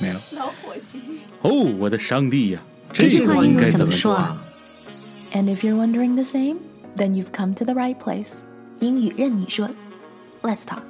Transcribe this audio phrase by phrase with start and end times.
[0.00, 1.00] 没有老伙计。
[1.42, 2.60] 哦，我的上帝呀！
[2.92, 4.42] 这句话应该怎么说啊？
[5.32, 6.58] And if you're wondering the same,
[6.96, 8.34] then you've come to the right place.
[8.80, 9.68] 英语任你说，
[10.42, 10.82] Let's talk.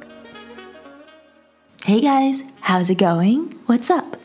[1.84, 3.48] Hey guys, how's it going?
[3.66, 4.16] What's up?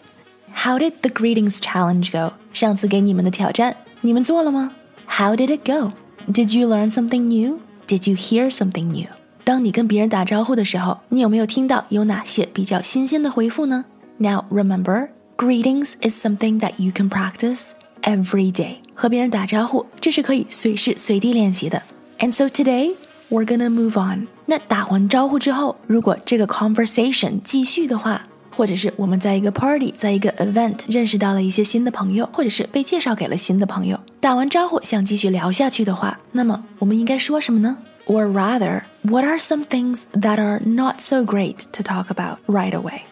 [0.54, 2.34] How did the greetings challenge go?
[2.54, 4.73] 上次给你们的挑战，你们做了吗？
[5.08, 5.94] How did it go?
[6.27, 7.59] Did you learn something new?
[7.88, 9.08] Did you hear something new?
[9.44, 13.86] 当你跟别人打招呼的时候，你有没有听到有哪些比较新鲜的回复呢
[14.18, 18.78] ？now remember, greetings is something that you can practice every day.
[18.94, 21.81] 和别人打招呼，这是可以随时随地练习的。
[22.20, 22.94] And so today
[23.30, 24.28] we're gonna move on.
[24.45, 37.78] 那打完招呼之后，如果这个 conversation 继续的话，或者是我们在一个 party，在一个 event 认识到了一些新的朋友，或者是被介绍给了新的朋友，打完招呼想继续聊下去的话，那么我们应该说什么呢？
[38.08, 43.03] Or rather, what are some things that are not so great to talk about right away?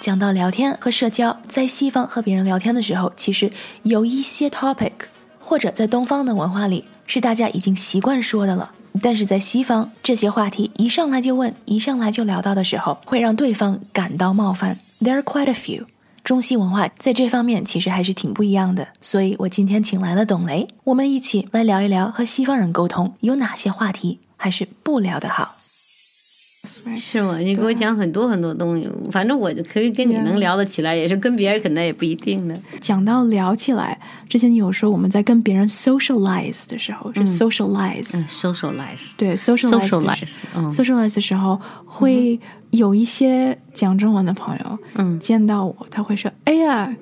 [0.00, 3.50] 讲到聊天和社交，在西方和别人聊天的时候，其实
[3.82, 4.92] 有一些 topic，
[5.40, 8.72] 或者在东方的文化里是大家已经习惯说的了。
[9.02, 14.78] 但是在西方，这些话题一上来就问，一上来就聊到的时候，会让对方感到冒犯。
[15.00, 15.84] There are quite a few。
[16.24, 18.88] 中西文化在这方面其实还是挺不一样的。
[19.00, 25.57] 所以我今天请来了董雷，我们一起来聊一聊和西方人沟通有哪些话题还是不聊的好。
[26.96, 27.38] 是吗？
[27.38, 32.54] 你给我讲很多很多东西，反正我可以跟你能聊得起来，也是跟别人可能也不一定的。
[32.80, 42.38] 讲到聊起来，之前你有说我们在跟别人 socialize 的时候是 socialize，socialize，对 socialize，socialize 的时候会
[42.70, 46.94] 有一些讲中文的朋友，嗯，见到我他会说：“哎呀，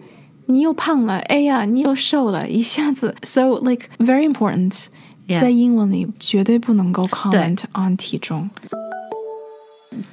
[0.47, 4.87] 你又胖了，哎呀，你又瘦了，一下子。” So like very important，
[5.41, 8.49] 在英文里绝对不能够 comment on 体重。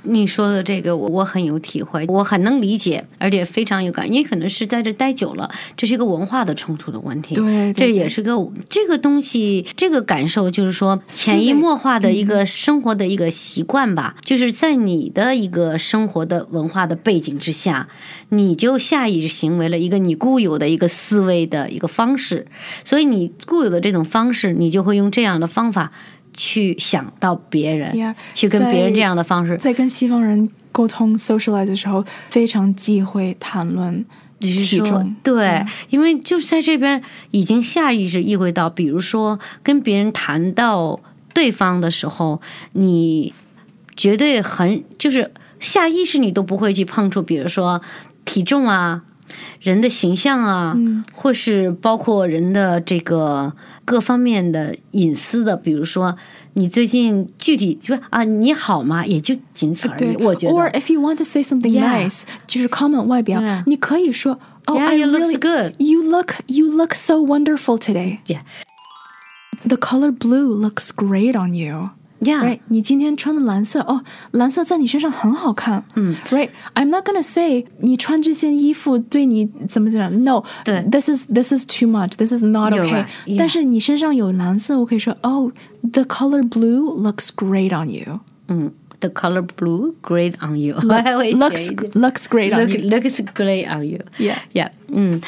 [0.03, 4.11] 你说的这个，我我很有体会，我很能理解，而且非常有感。
[4.11, 7.35] 你可能是在这待久了，这是一个文化的冲突的问题。
[7.35, 8.33] 对，这也是个
[8.69, 14.16] 这个东西，这个感受就是说潜移默化的一个生活的一个习惯吧。
[14.22, 17.88] 就是在你的一个生活的文化的背景之下，
[18.29, 22.47] 你就下意识行为了一个你固有的一个思维的一个方式，
[22.83, 25.91] 所以你固有的这种方式，你就会用这样的方法。
[26.35, 34.05] 去想到别人，去跟别人这样的方式，在跟西方人沟通 socialize 的时候，非常忌讳谈论
[34.39, 35.16] 体重。
[35.23, 37.01] 对，因为就是在这边
[37.31, 40.99] 已经下意识意会到，比如说跟别人谈到
[41.33, 42.41] 对方的时候，
[42.73, 43.33] 你
[43.95, 47.81] 绝对很就是下意识你都不会去碰触，比如说
[48.25, 49.03] 体重啊。
[49.59, 50.78] 人的形象啊，
[51.13, 53.53] 或是包括人的这个
[53.85, 56.16] 各方面的隐私的，比如说
[56.53, 59.06] 你最近具体就是啊，你好吗？
[59.06, 60.16] 也就仅此而已。
[60.23, 60.53] 我觉得。
[60.53, 65.75] Or if you want to say something nice，就是 comment 外表，你可以说，Oh, I really good.
[65.78, 68.19] You look, you look so wonderful today.
[68.25, 68.41] Yeah.
[69.66, 71.91] The color blue looks great on you.
[72.22, 75.84] Yeah，right，你今天穿的蓝色哦，蓝色在你身上很好看。
[75.94, 80.25] 嗯，right，I'm not gonna say 你穿这件衣服对你怎么怎么样。
[80.25, 83.06] No，对，this is this is too much，this is not okay。
[83.38, 88.19] 但是你身上有蓝色，我可以说，Oh，the color blue looks great on you。
[88.48, 94.70] 嗯，the color blue great on you。looks looks great on you。looks great on you。Yeah，yeah。
[94.92, 95.20] 嗯。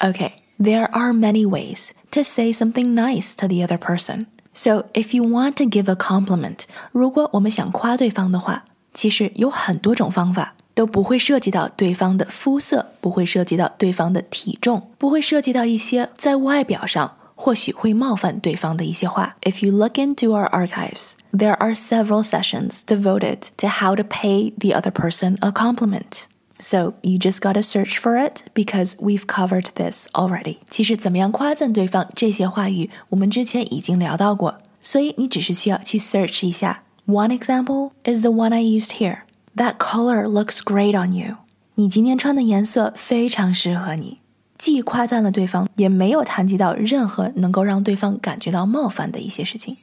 [0.00, 4.26] Okay, there are many ways to say something nice to the other person.
[4.54, 19.36] So if you want to give a compliment，如果我们想夸对方的话，其实有很多种方法，都不会涉及到对方的肤色，不会涉及到对方的体重，不会涉及到一些在外表上或许会冒犯对方的一些话。
[19.42, 24.78] If you look into our archives, there are several sessions devoted to how to pay the
[24.78, 26.24] other person a compliment.
[26.58, 30.58] So you just gotta search for it because we've covered this already.
[30.68, 36.82] 其实怎么样夸赞对方这些话语，我们之前已经聊到过，所以你只是需要去 search 一下。
[37.06, 39.20] One example is the one I used here.
[39.56, 41.36] That color looks great on you.
[41.76, 44.18] 你今天穿的颜色非常适合你，
[44.58, 49.74] 既夸赞了对方，也没有谈及到任何能够让对方感觉到冒犯的一些事情。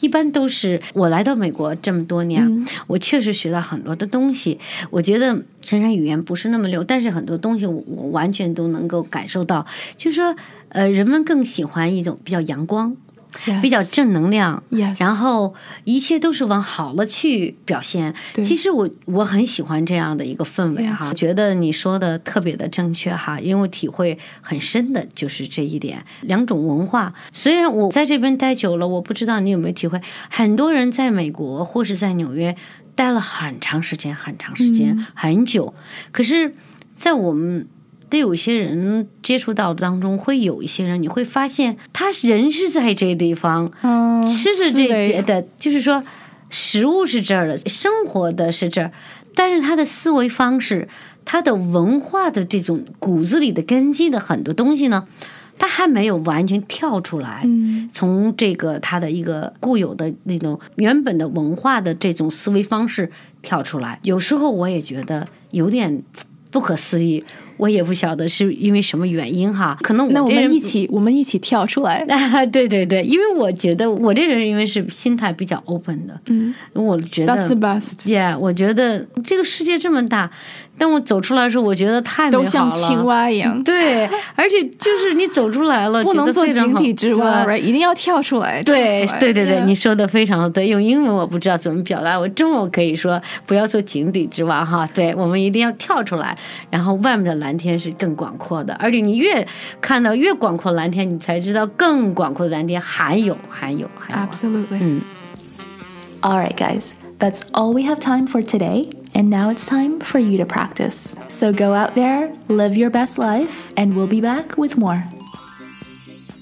[0.00, 4.58] 一般都是我来到美国这么多年，我确实学到很多的东西。
[4.90, 9.66] 我觉得虽然语言不是那么溜，但是很多东西我我完全都能够感受到，
[9.96, 10.36] 就是说，
[10.70, 12.96] 呃，人们更喜欢一种比较阳光。
[13.60, 14.62] 比较正能量，
[14.98, 15.54] 然后
[15.84, 18.14] 一切都是往好了去表现。
[18.34, 26.04] 其实我我很喜欢这样的一个氛围哈，觉得你说的特别的正确哈，因为我体会很深的就是这一点。
[26.22, 32.56] 两种文化，虽然我在这边待久了，我不知道你有没有体会，很多人在美国或是在纽约
[32.94, 35.74] 待了很长时间、很长时间、很久，
[36.12, 36.54] 可是，
[36.96, 37.68] 在我们。
[38.10, 43.70] 得有些人接触到当中，会有一些人，你会发现他人是在这地方，
[44.30, 46.02] 吃着这的，就是说
[46.50, 48.92] 食物是这儿的，生活的是这儿，
[49.34, 50.88] 但是他的思维方式，
[51.24, 55.06] 他的文化的这种骨子里的根基的很多东西呢，
[55.58, 57.46] 他还没有完全跳出来，
[57.92, 63.10] 从这个他的一个固有的那种原本的文化的这种思维方式
[63.42, 66.02] 跳出来，有时候我也觉得有点
[66.50, 67.22] 不可思议。
[67.56, 72.04] 我也不晓得是因为什么原因哈，可能那我们一起我们一起跳出来。
[72.52, 78.06] 对对对，因为我觉得我这人因为是心态比较 open 的，嗯，我觉得 That's the best.
[78.06, 80.30] Yeah，我觉得这个世界这么大。
[80.78, 83.62] 当我走出来的时候，我觉得太美好了，都像青蛙一样。
[83.64, 87.58] 对，而且就是你走出来了，不能做井底之蛙，right？
[87.58, 88.62] 一定要跳出来。
[88.62, 90.68] 对，对，对，对，你说的非常的对。
[90.68, 94.88] 用英文我不知道怎么表达，我中文可以说不要做井底之蛙哈。
[94.94, 96.36] 对，我们一定要跳出来，
[96.70, 99.46] 然后外面的蓝天是更广阔的，而且你越
[99.80, 104.28] 看到越广阔蓝天，你才知道更广阔的蓝天还有，还有，还有。
[104.28, 104.78] Absolutely。
[104.80, 105.00] 嗯。
[106.20, 108.88] All right, guys, that's all we have time for today.
[109.17, 111.15] And now it's time for you to practice.
[111.27, 115.03] So go out there, live your best life, and we'll be back with more.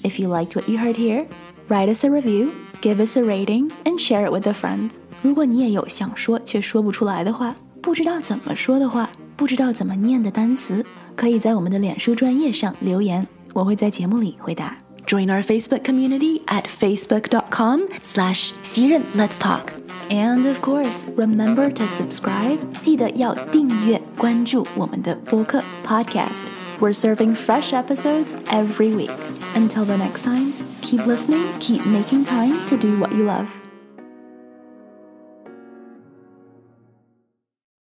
[0.02, 1.26] If you liked what you heard here,
[1.68, 4.90] write us a review, give us a rating, and share it with a friend.
[5.22, 14.76] 如果你也有想说却说不出来的话，不知道怎么说的话，不知道怎么念的单词，可以在我们的脸书专业上留言，我会在节目里回答。
[15.06, 19.75] Join our Facebook community at facebook.com slash 袭人 Let's Talk.
[20.10, 22.58] And of course, remember to subscribe.
[22.80, 26.46] 记得要订阅关注我们的播客 podcast.
[26.80, 29.10] We're serving fresh episodes every week.
[29.54, 33.65] Until the next time, keep listening, keep making time to do what you love.